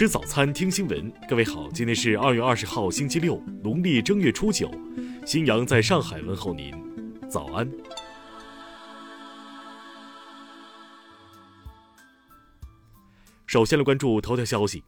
[0.00, 1.12] 吃早餐，听新闻。
[1.28, 4.72] 各位好，今天是二月二十号，星期六，农历正月初九。
[5.26, 6.72] 新阳在上海问候您，
[7.28, 7.70] 早安。
[13.46, 14.82] 首先来关注头条消息。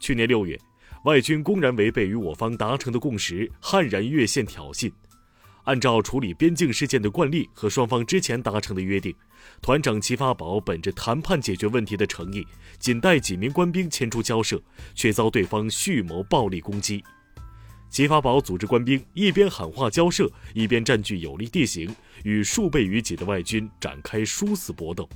[0.00, 0.58] 去年六月，
[1.04, 4.90] 外军公然违背与我方达成的共识，悍然越线挑衅。
[5.64, 9.14] 按照处理边境事件的惯例和双方之前达成的约定，
[9.60, 12.46] 团长齐发宝本着谈判解决问题的诚意，
[12.78, 14.60] 仅带几名官兵前出交涉，
[14.94, 17.04] 却遭对方蓄谋暴力攻击。
[17.90, 25.08] 齐发宝组织官兵一边喊话交涉，一边占据有利地形，与数倍于己的外军展开殊死搏斗。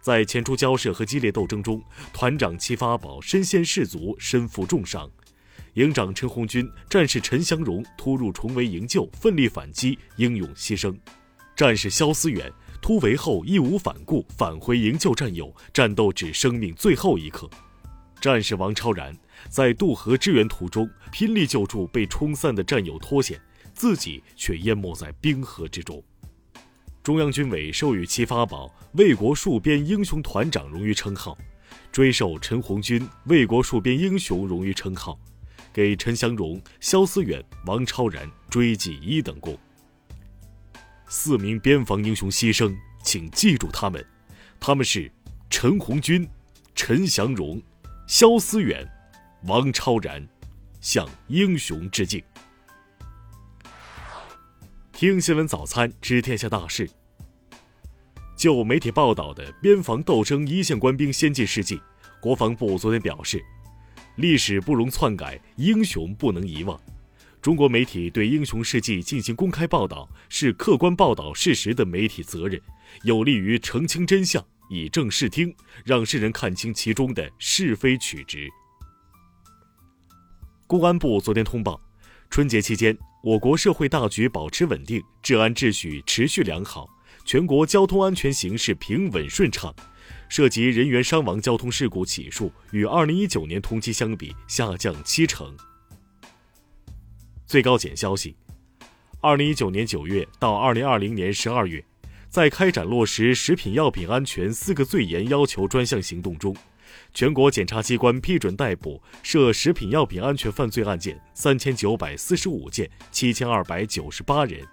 [0.00, 1.82] 在前出交涉和激烈斗争中，
[2.14, 5.10] 团长齐发宝身先士卒，身负重伤。
[5.74, 10.92] 营长陈红军、战士陈祥荣突入重围营救，奋力反击，英勇牺牲；
[11.54, 12.52] 战士肖思远
[12.82, 17.48] 突围后义无反顾返回营救战友，战斗至生命最后一刻；
[18.20, 19.16] 战士王超然
[19.48, 23.40] 在渡河支援途中拼力救助被冲散的战友脱险，
[23.72, 26.02] 自己却淹没在冰河之中。
[27.02, 31.38] 中央军委授予其发宝“卫国戍边英雄团长”荣誉称号，
[31.90, 35.18] 追授陈红军“卫国戍边英雄”荣誉称号。
[35.72, 39.58] 给陈祥荣、肖思远、王超然追记一等功。
[41.08, 44.04] 四名边防英雄牺牲，请记住他们，
[44.58, 45.10] 他们是
[45.48, 46.28] 陈红军、
[46.74, 47.60] 陈祥荣、
[48.06, 48.86] 肖思远、
[49.44, 50.26] 王超然，
[50.80, 52.22] 向英雄致敬。
[54.92, 56.88] 听新闻早餐知天下大事。
[58.36, 61.80] 就媒体报道的边防斗争一线官兵先进事迹，
[62.20, 63.44] 国防部昨天表示。
[64.16, 66.78] 历史不容篡改，英雄不能遗忘。
[67.40, 72.60] 中国媒体对英雄事迹进行公开报道，是客观报道事实的媒体责任，
[73.02, 78.46] 有利于澄清真相，以正视听，让世人看清其中的是非曲直。
[80.66, 81.80] 公安部昨天通报，
[82.28, 86.86] 春节期间，我国社会大局保持稳定，治安秩序持续良好，
[87.24, 89.74] 全国交通安全形势平稳顺畅。
[90.30, 95.54] 涉及人员伤亡交通事故起数与二零一九年同期相比下降七成。
[97.44, 98.36] 最高检消息，
[99.20, 101.84] 二零一九年九月到二零二零年十二月，
[102.28, 106.56] 在开展落实食品药品安全四个最严要求专项行动中，
[107.12, 114.64] 全国检察机关批准逮捕涉食品药品安全犯罪案件三千九百四十五件，七千二百九十八人。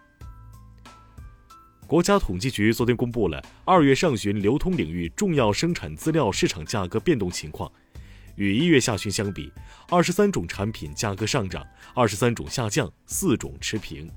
[1.88, 7.72] 国家统计局昨天公布了二月上旬流通领域重要生产资料市场价格变动情况，
[8.36, 9.50] 与一月下旬相比，
[9.90, 11.66] 二十三种产品价格上涨，
[11.96, 14.12] 二十三种下降，四种持平。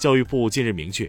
[0.00, 1.08] 教育部近日明确，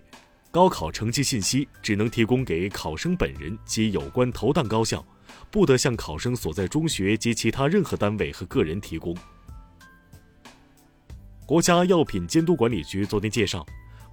[0.51, 5.03] 高考成绩信息只能提供给考生本人及有关投档高校，
[5.49, 9.17] 不得向考生所在中学及其他任何单位和个人提供。
[11.47, 13.65] 国家药品监督管理局昨天介绍。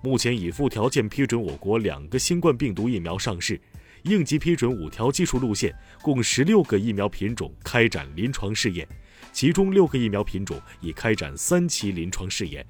[0.04, 3.58] 目前已附条件批准我国两个新冠病毒疫苗上市，
[4.02, 8.86] 应急批准五条技术路线，共十六个疫苗品种开展临床试验，
[9.32, 12.66] 其中六个疫苗品种已开展三期临床试验。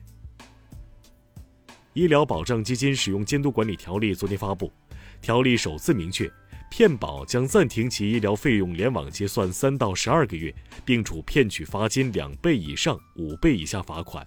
[1.95, 4.73] 医疗保障基金使用监督管理条例昨天发布，
[5.21, 6.31] 条例首次明确，
[6.71, 14.25] 骗保将暂停其医疗费用联网结算三到十二个月，并处骗取罚金两倍以上五倍以下罚款。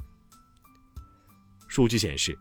[1.70, 2.38] 数据显示。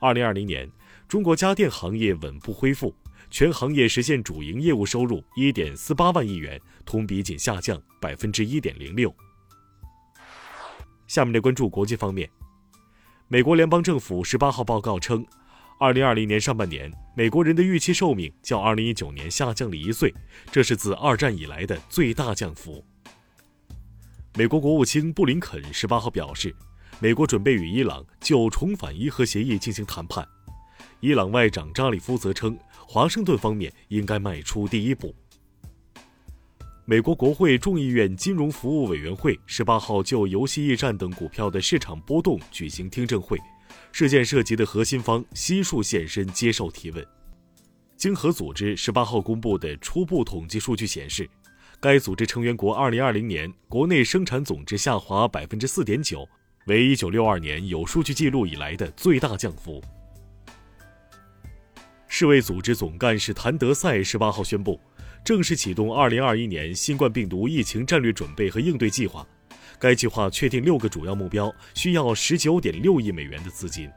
[0.00, 0.66] 二零二零年，
[1.06, 2.94] 中国家电行业稳步恢复，
[3.30, 9.14] 全行业实现主营业务收入一点四八万亿元，同比仅下降百分之一点零六。
[11.06, 12.30] 下面来关注国际方面，
[13.28, 15.22] 美国联邦政府十八号报告称，
[15.78, 20.14] 二零二零年上半年，美国人的预期寿命较二零一九年下降了一岁，
[20.50, 22.82] 这是自二战以来的最大降幅。
[24.34, 26.56] 美国国务卿布林肯十八号表示。
[27.02, 30.26] 美国准备与伊朗就重返伊核协议进行谈判。
[31.00, 35.14] 伊朗外长扎里夫则称，华盛顿方面应该迈出第一步。
[36.84, 43.38] 美国国会众议院金融服务委员会十八号就游戏驿站等股票的市场波动举行听证会，
[43.92, 47.06] 事件涉及的核心方悉数现身接受提问。
[47.96, 51.26] 经合组织十八号公布的初步统计数据显示，
[51.80, 56.28] 该组织成员国二零二零年国内生产总值下滑百分之四点九。
[56.66, 59.82] 为一九六二年有数据记录以来的最大降幅。
[62.06, 64.78] 世卫组织总干事谭德赛十八号宣布，
[65.24, 69.26] 正式启动二零二一年新冠病毒疫情战略准备和应对计划。
[69.78, 73.90] 该计划确定六个主要目标，需要十九点六亿美元的资金。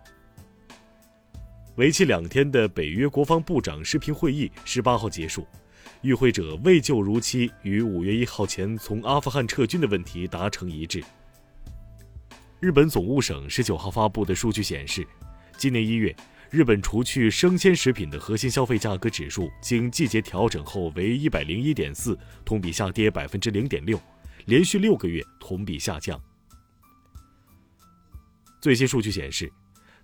[1.76, 5.46] 为期两天的北约国防部长视频会议十八号结束，
[6.02, 11.04] 与会者未就如期于五月一号前从阿富汗撤军的问题达成一致。
[12.64, 15.06] 日本总务省十九号发布的数据显示，
[15.58, 16.16] 今年一月，
[16.50, 24.00] 日本除去生鲜食品的核心消费价格指数经季节调整后为一百零一点四，同比下跌百分之零点六，
[24.46, 26.18] 连续六个月同比下降。
[28.62, 29.52] 最新数据显示，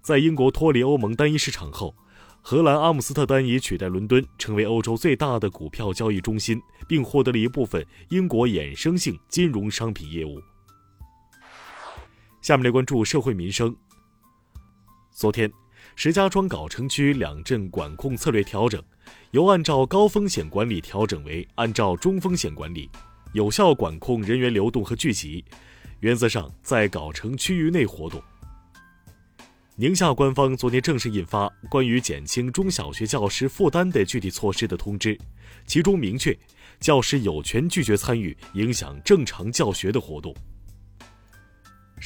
[0.02, 1.96] 在英国脱离欧盟单一市场后，
[2.42, 10.42] 荷兰阿姆斯特丹已取代伦敦成为欧洲最大的股票交易中心，并获得了一部分英国衍生性金融商品业务。
[12.42, 13.76] 下面来关注社会民生。
[15.12, 15.52] 昨天，
[15.96, 18.82] 石家庄藁城区两镇管控策略调整，
[19.32, 22.90] 由按照高风险管理调整为按照中风险管理，
[23.34, 25.44] 有效管控人员流动和聚集，
[26.00, 28.22] 原则上在藁城区域内活动。
[29.76, 35.18] 宁夏官方昨天正式印发关于减轻中小学教师负担的具体措施的通知，
[35.66, 36.38] 其中明确，
[36.80, 40.34] 教师有权拒绝参与影响正常教学的活动。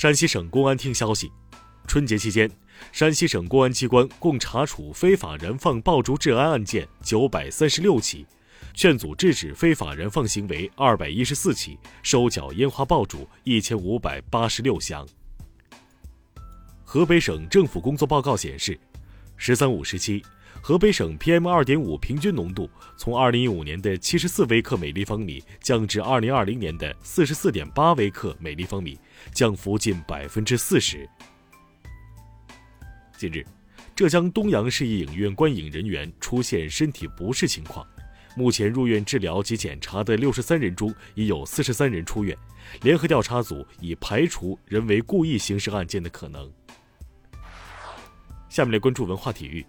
[0.03, 1.31] 山西省公安厅消息，
[1.87, 2.51] 春节期间，
[2.91, 8.25] 山西省公安机关共查处非法燃放爆竹治安案件九百三十六起，
[8.73, 15.07] 劝阻制止非法燃放行为二百一十四起，收缴烟花爆竹一千五百八十六箱。
[16.83, 18.77] 河北省政府工作报告显示
[19.37, 20.21] ，“十三五”时期，
[20.65, 28.97] 河北省 PM 二点五平均浓度从二零一五年的七十四微克每立方米降至二零二零年的四十四点八微克每立方米，
[29.33, 31.05] 降幅近百分之四十。
[33.17, 33.45] 近日，
[33.93, 37.85] 浙江东阳市一影院观影人员出现身体不适情况，
[38.33, 42.37] 目前入院治疗及检查的六十三人中，已有四十三人出院，
[42.83, 46.49] 联合调查组已排除人为故意刑事案件的可能。
[48.47, 49.65] 下面来关注文化体育。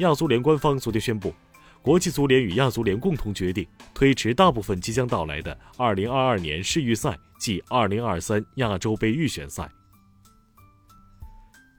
[0.00, 1.34] 亚足联官方昨天宣布，
[1.82, 9.70] 国际足联与亚足联共同决定推迟大部分即将到来的2022年世预赛暨2023亚洲杯预选赛。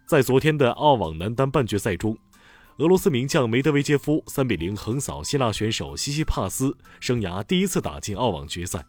[0.08, 2.16] 在昨天的澳网男单半决赛中，
[2.78, 8.86] 俄罗斯名将梅德韦杰夫3比0横扫希腊选手西西帕斯，生涯第一次打进澳网决赛。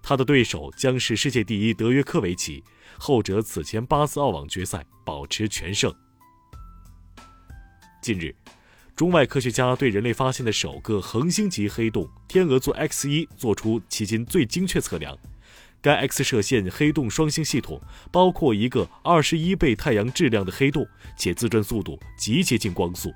[0.00, 2.62] 他的对手将是世界第一德约科维奇，
[2.98, 5.92] 后者此前八次澳网决赛保持全胜。
[8.00, 8.32] 近日，
[8.96, 15.14] 中外科学家对人类发现的首个恒星级黑洞天鹅座 X 一做出迄今最精确测量。
[15.82, 17.78] 该 X 射线黑洞双星系统
[18.10, 23.12] 包括一个二十一倍太阳质量的黑洞，且自转速度极接近光速。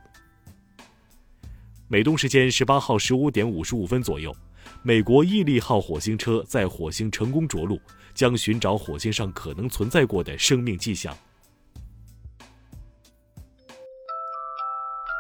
[1.89, 4.37] 美东时间十八号十五点五十五分左右，
[4.83, 7.81] 美国毅力号火星车在火星成功着陆，
[8.15, 11.17] 将寻找火星上可能存在过的生命迹象。